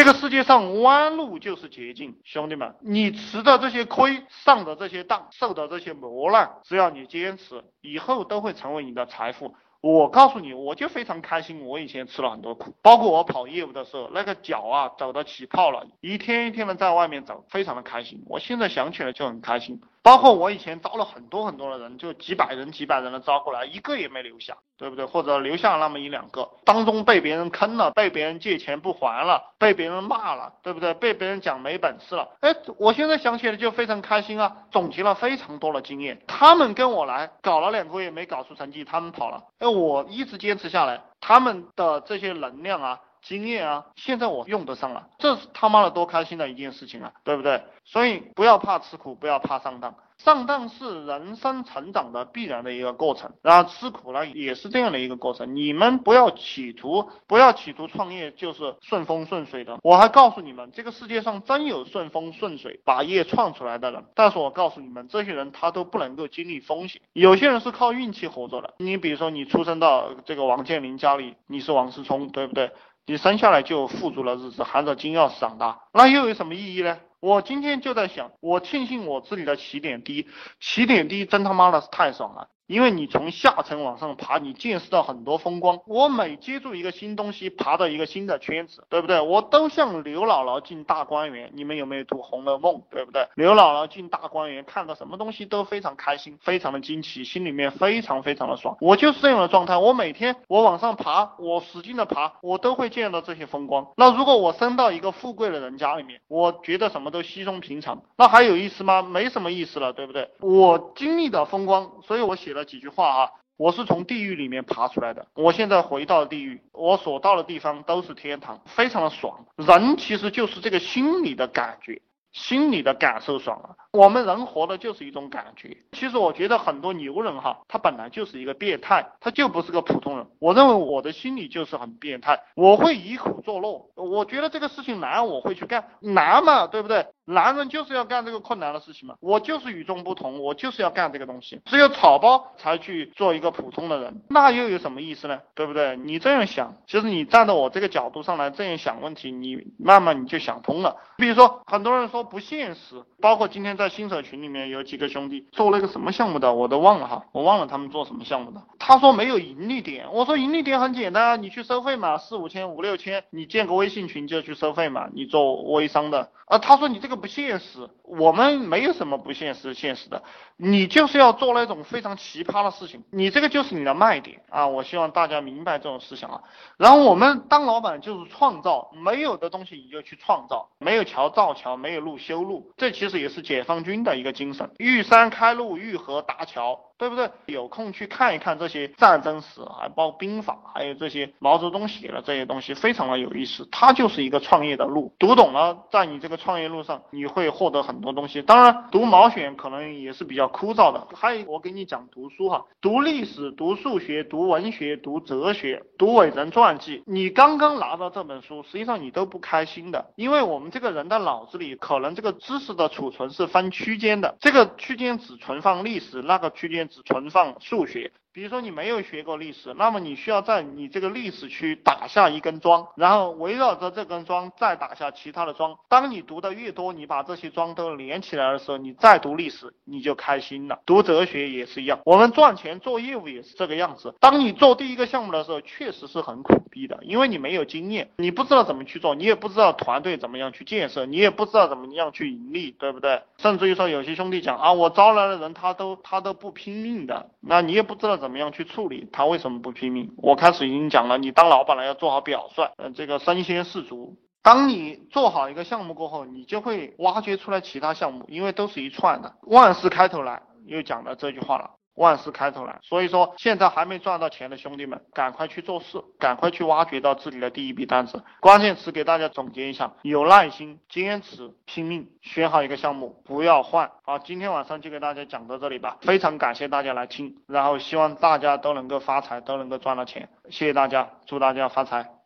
[0.00, 9.54] 这个世界上弯路就是捷径，兄弟们，你吃的这些亏，上的这些当，受的这些磨难，只要你坚持，以后都会成为你的财富。
[9.82, 11.66] 我告诉你，我就非常开心。
[11.66, 18.22] 我以前吃了很多苦，包括我跑业务的时候，那个脚啊走的起泡了，一天一天的在外面走，非常的开心。
[18.26, 19.82] 我现在想起来就很开心。
[20.02, 25.04] 包括我以前招了很多很多的人，就几百人几百人的招过来，一个也没留下，对不对？
[25.04, 30.94] 或者留下那么一两个，当中被别人坑了，被别人借钱不还了，被别人骂了，对不对？
[30.94, 34.56] 被别人讲没本事了，哎，我现在想起来就非常开心啊！
[34.70, 43.00] 总结了非常多的经验，他们跟我来搞了两个月没搞出成绩，他们跑了，哎，我一直坚持下来，他们的这些能量啊。
[43.22, 47.62] 经验啊，现在我用得上了，这是他妈的多开心的一件事情啊，对不对？
[47.84, 49.94] 所以不要怕吃苦，不要怕上当。
[50.18, 55.56] 上当是人生成长的必然的一个过程，然后吃苦呢也是这样的一个过程。
[55.56, 59.78] 你们不要企图，不要企图创业就是顺风顺水的。
[59.82, 67.00] 我还告诉你们，这个世界上真有顺风顺水把业创出来的人，但是我告诉你们，这些人他都不能够经历风险。
[67.14, 68.74] 有些人是靠运气活着的。
[68.76, 72.70] 你比如说，你出生到这个王健林家里，你是王思聪，对不对？
[73.06, 76.98] 你生下来就富足了日子，含着金钥匙长大，那又有什么意义呢？
[77.20, 80.28] 我今天就在想，我庆幸我自己的起点低，
[80.60, 82.48] 起点低真他妈的是太爽了。
[82.70, 85.80] 因为你从下层往上爬，你见识到很多风光。
[85.86, 89.20] 我每接触一个新东西，爬到一个新的圈子，对不对？
[89.20, 91.50] 我都像刘姥姥进大观园。
[91.52, 92.76] 你们有没有读《红楼梦》？
[92.88, 93.26] 对不对？
[93.34, 98.76] 刘姥姥进大观园，看到什么东西都非常开心，非常的惊奇，心里面非常非常的爽。
[98.80, 99.76] 我就是这样的状态。
[99.76, 103.88] 我每天我往上爬，我使劲的爬，我都会见到这些风光。
[103.96, 109.02] 那如果我生到一个富贵的人家里面，我觉得什么都稀松平常，那还有意思吗？
[109.02, 110.30] 没什么意思了，对不对？
[110.38, 112.59] 我经历的风光，所以我写了。
[112.64, 119.46] 几句话啊，我是从地狱里面爬出来的，我现在回到了地狱，我所到的地方都是天堂，非常的爽。
[119.56, 122.00] 人其实就是这个心理的感觉。
[122.32, 125.76] 心里的感受爽了，我们人活的就是一种感觉。
[125.92, 130.26] 其实我觉得很多牛人哈，他本来就是一个变态，他就不是个普通人。
[130.38, 133.90] 我认为我的心理就是很变态，我会以苦作乐。
[133.96, 137.06] 我觉得这个事情难，我会去干，难嘛，对不对？
[137.24, 139.14] 男人就是要干这个困难的事情嘛。
[139.20, 141.60] 我就是与众不同，我就是要干这个东西。
[141.64, 145.40] 只有草包才去做一个普通的人，那又有什么意思呢？
[145.54, 145.96] 对不对？
[145.96, 150.96] 你这样想，其实你站到我这个角度上来这样想问题，你慢慢你就想通了。
[151.16, 152.20] 比如说，很多人说。
[152.30, 158.62] 不现实，包括今天在新手群里面有几个兄弟做了一个什么项目的，我都忘了哈，我忘了他们做什么项目的。
[158.90, 166.32] 他说没有盈利点，我说盈利点很简单啊，你去收费嘛，四五千、五六千，你建个微信群就去收费嘛，你做微商的。
[166.46, 170.24] 啊，他说你这个不现实，我们没有什么不现实，现实的，
[170.56, 174.66] 你就是要做那种非常奇葩的事情，你这个就是你的卖点啊！
[174.66, 176.42] 我希望大家明白这种思想啊。
[176.76, 186.80] 然后我们当老板就是创造，没有的东西你就去创造，没有桥造桥，没有路修路，这其实也是解放军的一个精神，遇山开路，遇河搭桥。
[187.00, 187.30] 对不对？
[187.46, 193.68] 有空去看一看这些战争史，还包括兵法，还有这些毛泽东写的这些东西，非常的有意思。
[193.70, 198.42] 它就是一个创业的路，读懂了，在你这个创业路上，你会获得很多东西。
[198.42, 201.06] 当然，读毛选可能也是比较枯燥的。
[201.14, 207.02] 还有，我给你讲读书哈，读历史、读数学、读文学、读哲学、读伟人传记。
[207.06, 216.80] 你刚刚拿到这本书，实际上你都不开心的，因为我们这个人的脑子里，可能这个知识的储存是分区间的，这个区间只存放历史，那个区间。
[216.90, 218.10] 只存放数学。
[218.32, 225.76] 比如说你没有学过历史，那么你需要在你这个历史区打下一根桩，然后围绕着这根桩再打下其他的桩。
[225.88, 230.78] 当你读的越多，你把这些桩都连起来的时候，你再读历史你就开心了。
[230.86, 234.14] 读哲学也是一样，我们赚钱做业务也是这个样子。
[234.20, 243.24] 当你做第一个项目的时候，确实是很苦逼的，因为你没有经验，你不知道怎么去做，你也不知道团队怎么样去建设，你也不知道怎么样去盈利，对不对？
[243.38, 248.19] 甚至于说有些兄弟讲啊，我招来的人他都他都不拼命的，那你也不知道。
[248.20, 249.08] 怎么样去处理？
[249.10, 250.12] 他为什么不拼命？
[250.18, 254.16] 我开始已经讲了，你当老板了要做好表率，嗯，这个身先士卒。
[254.42, 259.34] 当你做好一个项目过后，你就会挖掘出来其他项目，因为都是一串的。
[259.42, 261.70] 万事开头难，又讲了这句话了。
[261.94, 268.22] 万事开头难，所以说现在还没赚到钱的兄弟们，赶快去做事，赶快去挖掘到自己的第一笔单子。
[268.40, 272.08] 关键词给大家总结一下：有耐心、坚持、拼命。
[272.22, 273.90] 选好一个项目，不要换。
[274.02, 275.96] 好，今天晚上就给大家讲到这里吧。
[276.02, 280.28] 非常感谢大家来听，然后希望大家都能够发财，都能够赚到钱。
[280.50, 282.19] 谢谢大家，祝大家发财。